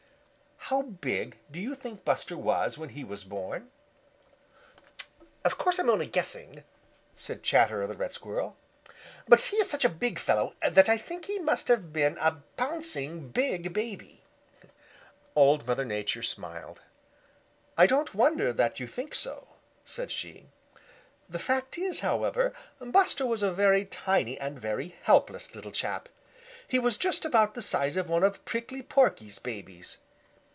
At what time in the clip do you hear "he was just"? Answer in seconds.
26.65-27.25